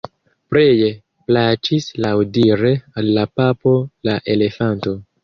Pleje 0.53 0.87
plaĉis 1.27 1.89
laŭdire 2.05 2.71
al 3.03 3.13
la 3.19 3.27
papo 3.41 3.75
la 4.11 4.17
elefanto. 4.37 4.97